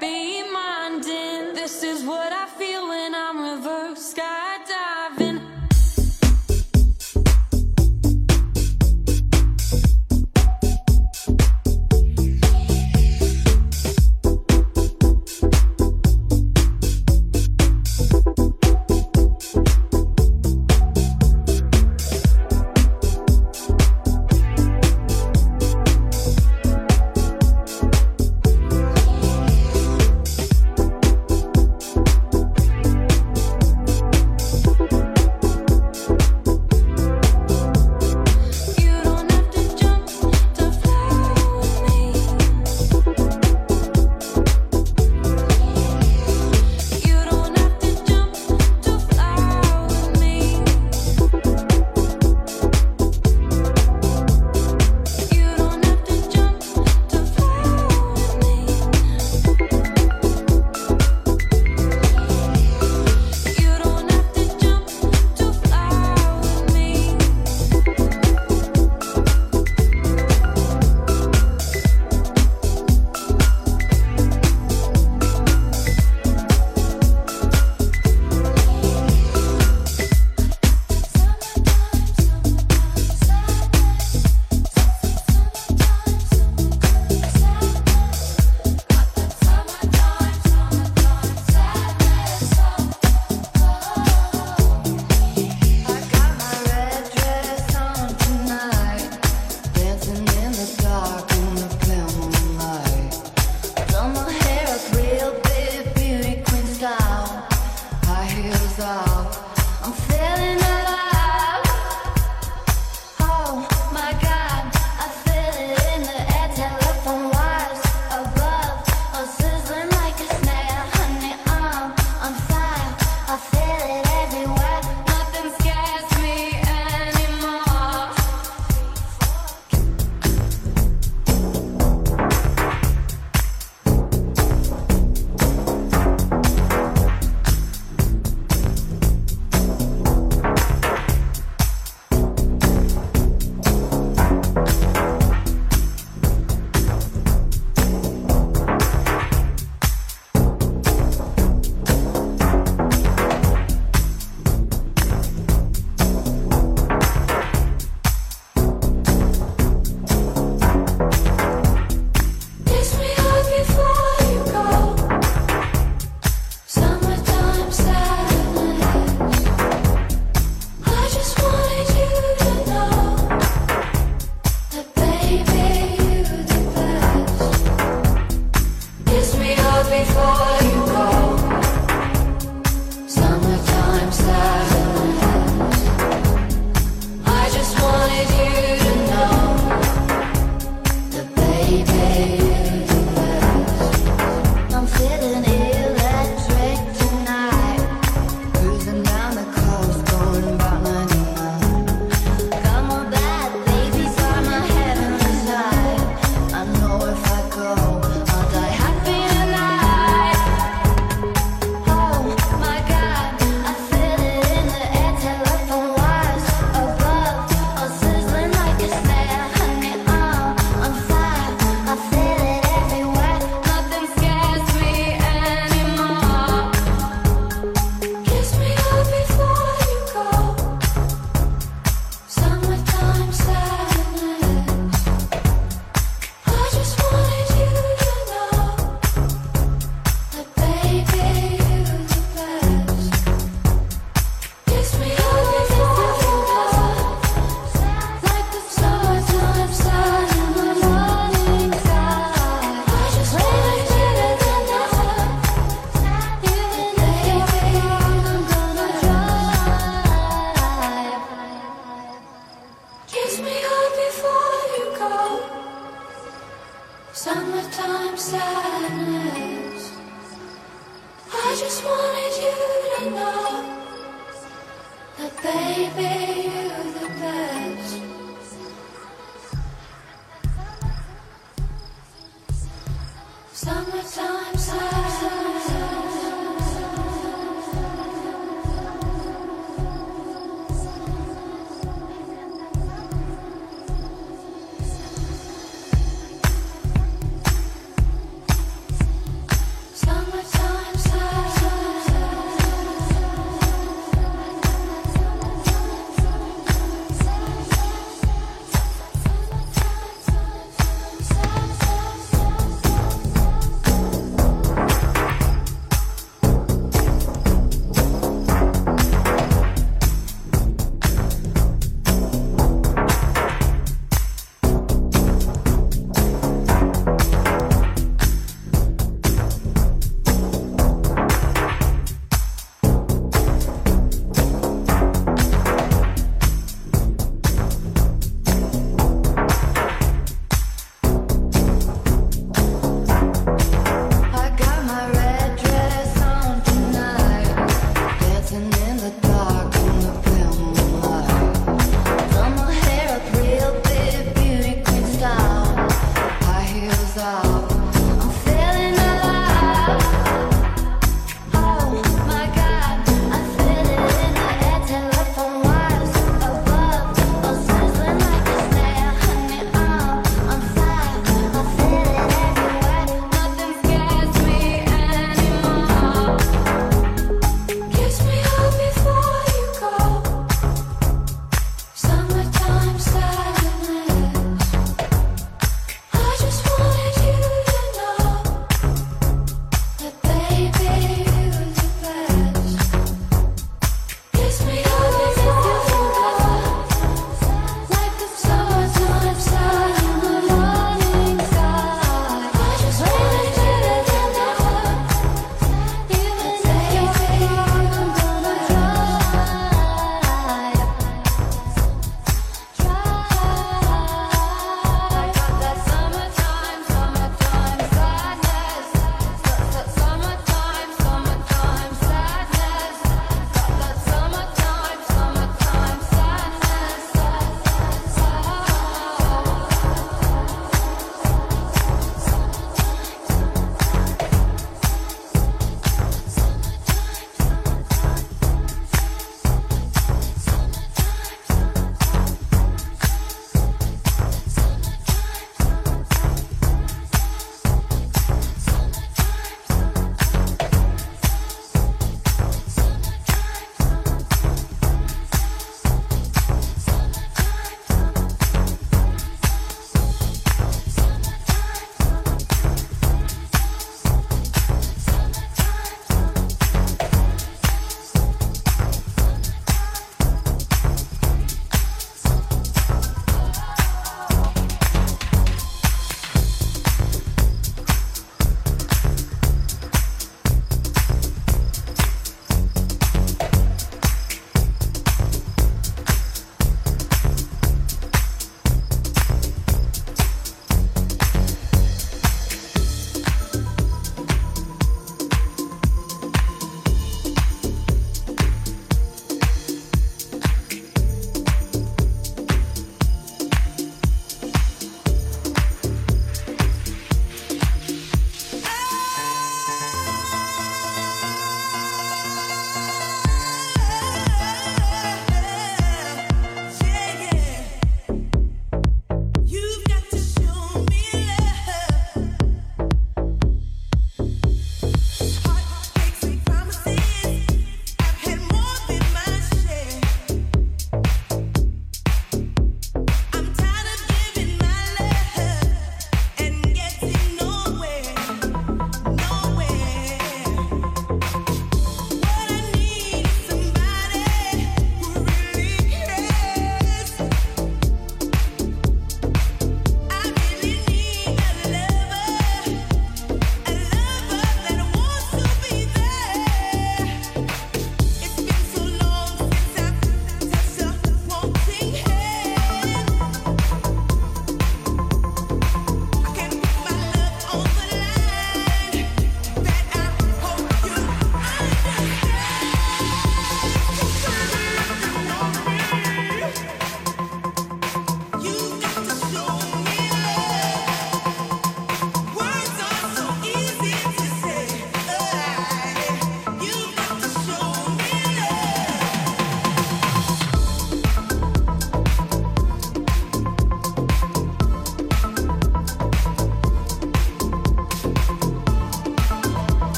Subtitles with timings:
[0.00, 1.54] be minding.
[1.54, 2.43] This is what I.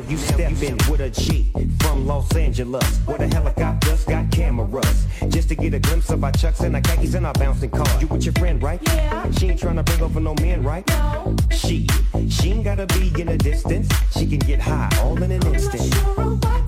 [0.00, 5.06] now you in with a G from Los Angeles, where the helicopters got cameras.
[5.28, 8.02] Just to get a glimpse of our chucks and our khakis and our bouncing cars.
[8.02, 8.80] You with your friend, right?
[8.82, 9.30] Yeah.
[9.32, 10.86] She ain't trying to bring over no men, right?
[10.88, 11.34] No.
[11.50, 11.86] She,
[12.28, 13.88] she ain't gotta be in a distance.
[14.12, 16.65] She can get high all in an instant.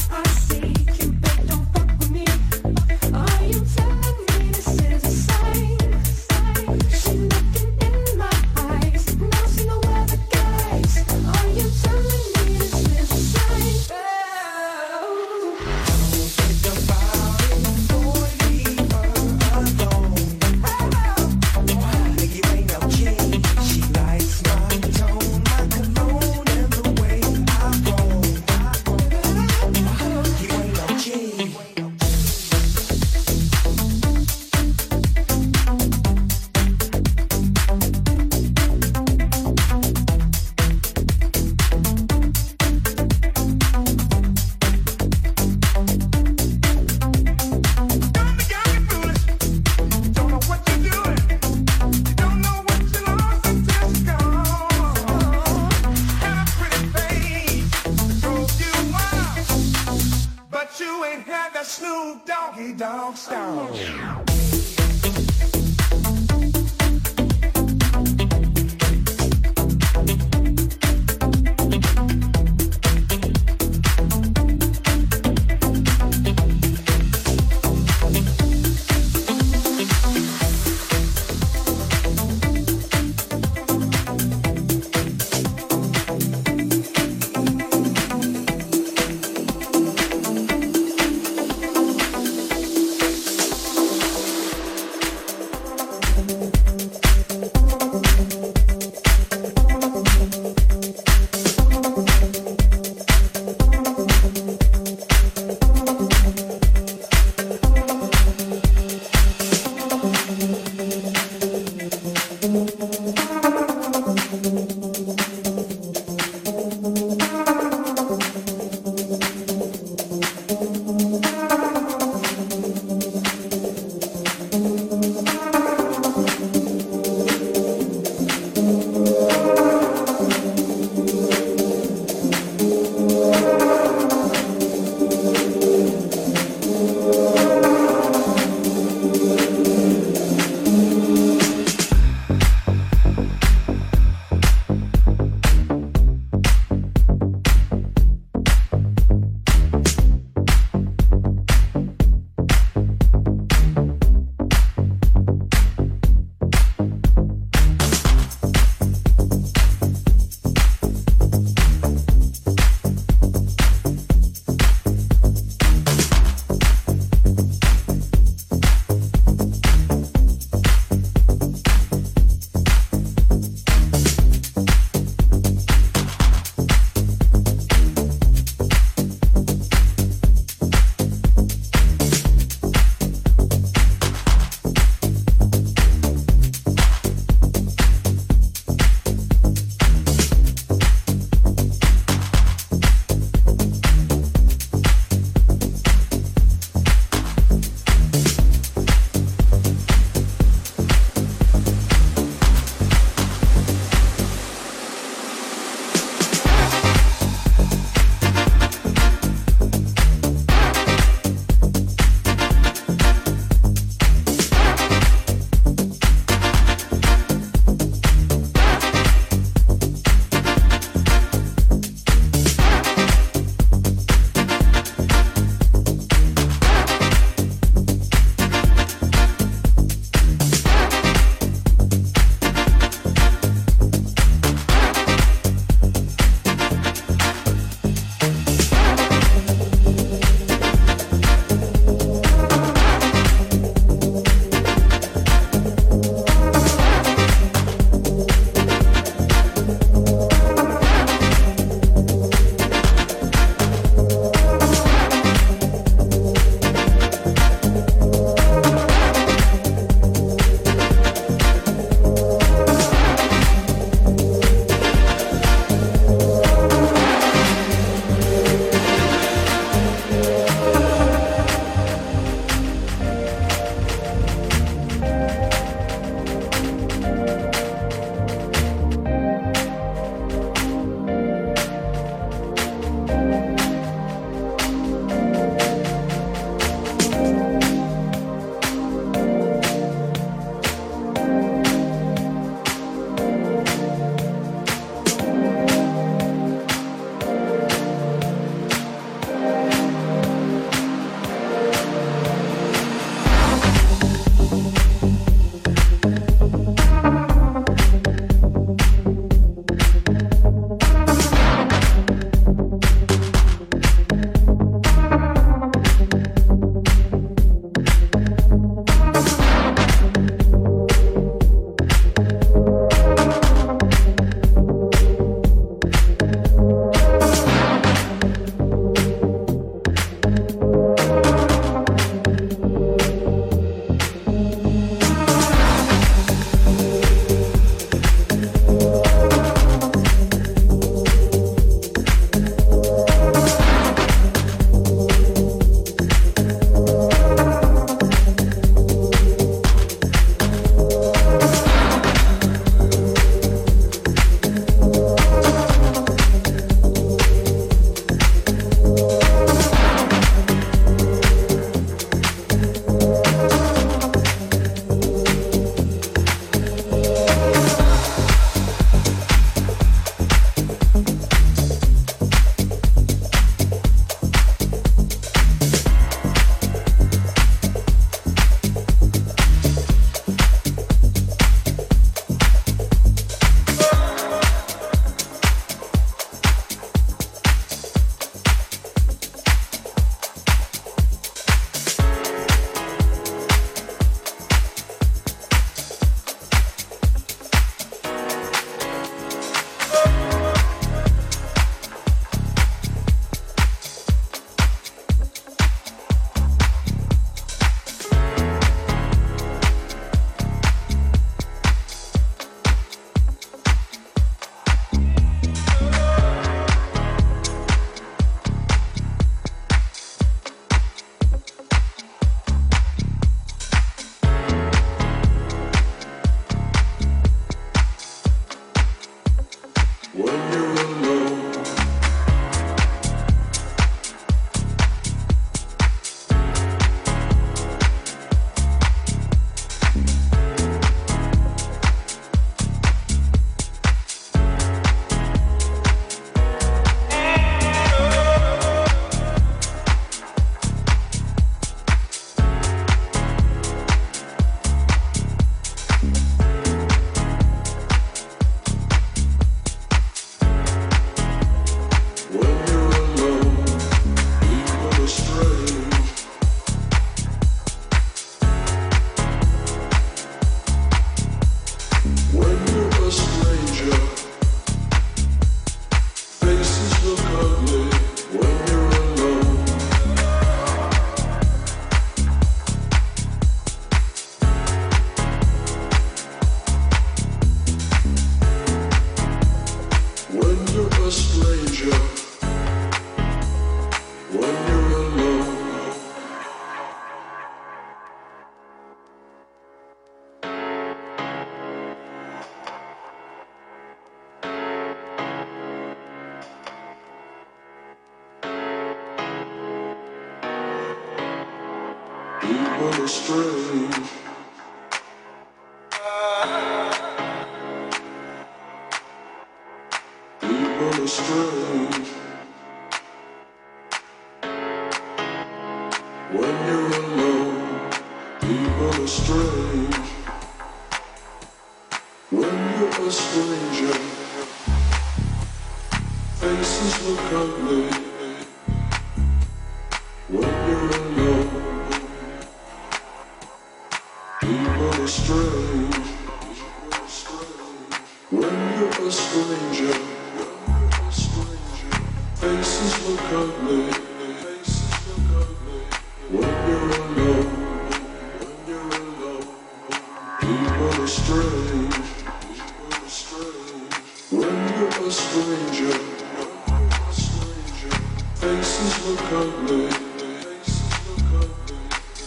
[565.79, 567.95] When you're a stranger.
[568.35, 569.87] Faces look ugly.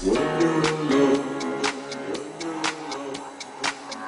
[0.08, 1.24] When you're alone,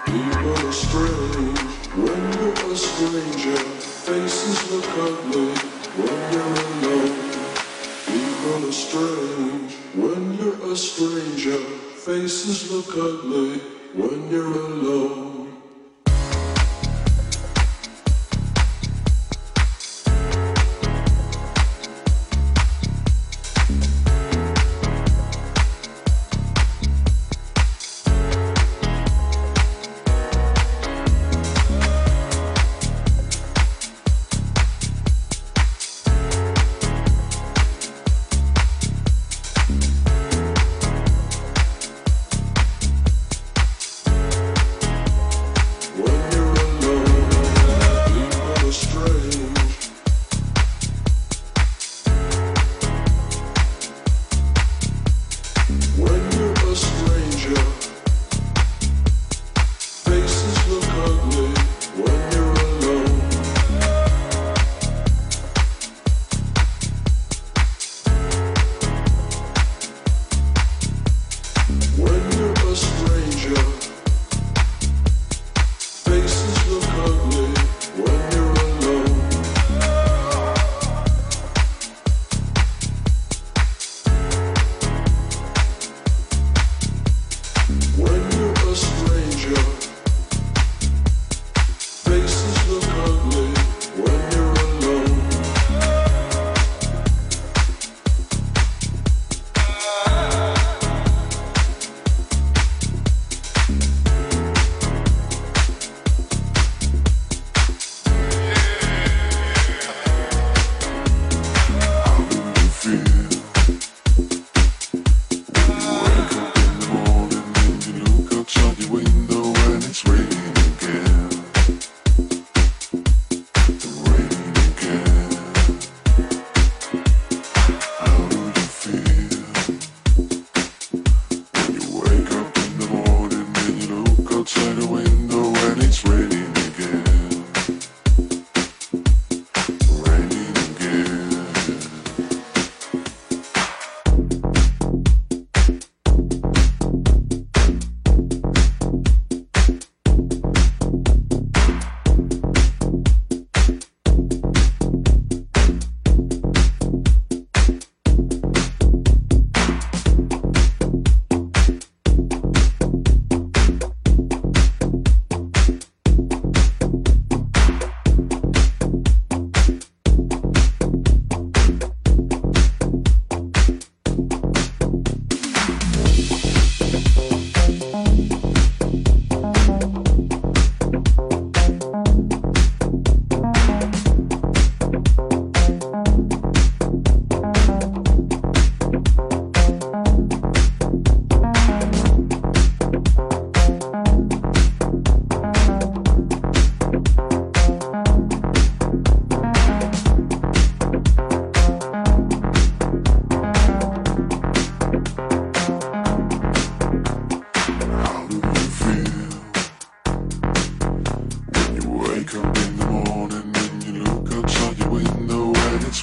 [0.05, 1.59] people are strange.
[1.91, 3.57] When you're a stranger,
[4.07, 5.51] faces look ugly.
[5.99, 7.15] When you're alone,
[8.07, 9.73] people are strange.
[9.93, 11.59] When you're a stranger,
[11.99, 13.42] faces look ugly.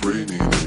[0.02, 0.59] raining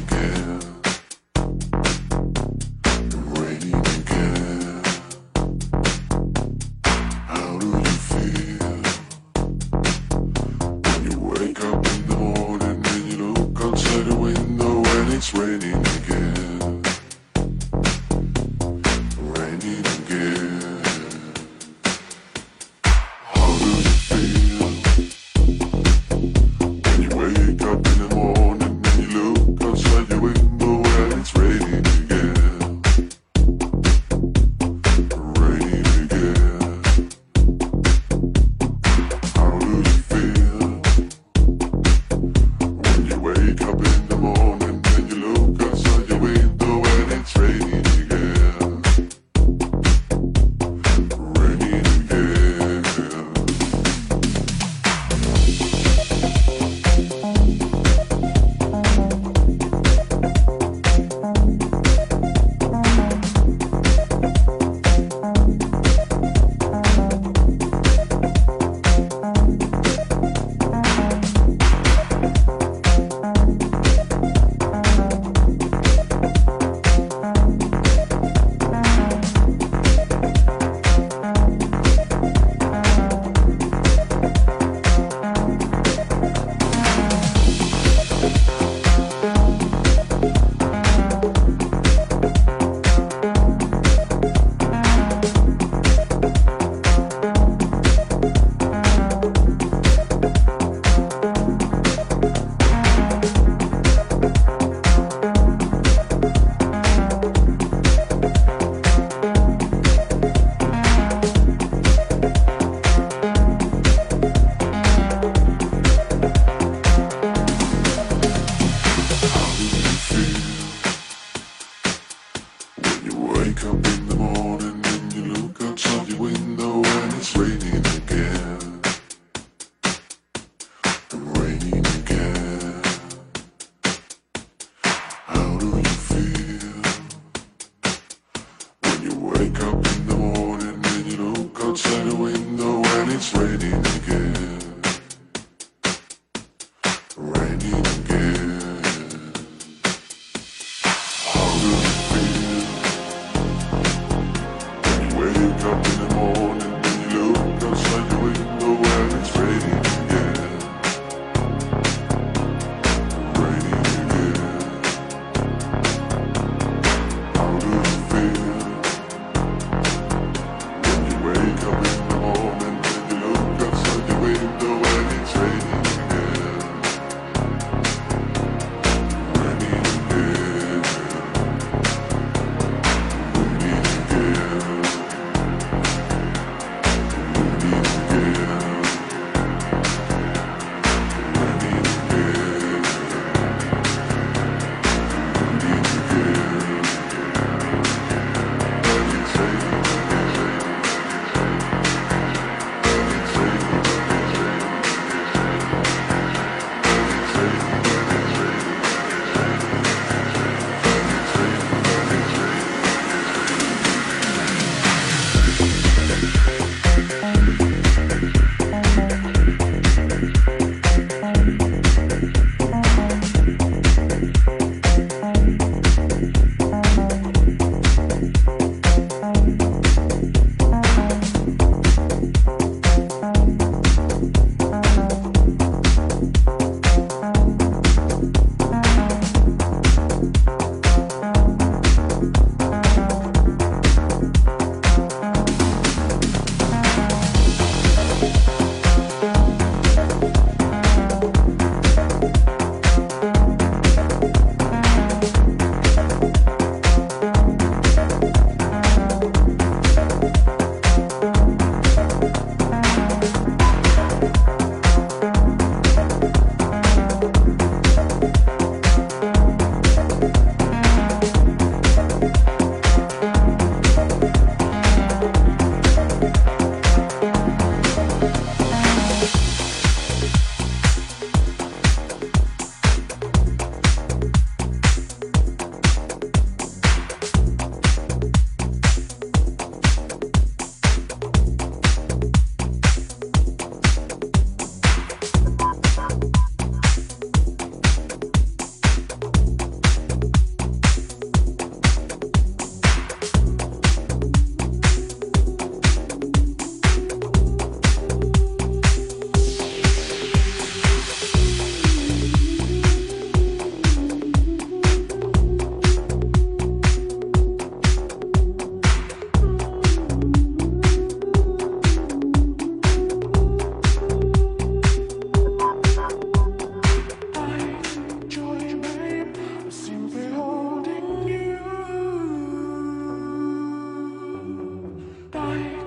[335.34, 335.83] 对